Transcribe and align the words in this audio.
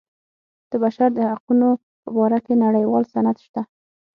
د 0.69 0.71
بشر 0.83 1.09
د 1.15 1.19
حقونو 1.31 1.69
په 2.01 2.09
باره 2.15 2.39
کې 2.45 2.53
نړیوال 2.65 3.03
سند 3.13 3.37
شته. 3.45 3.61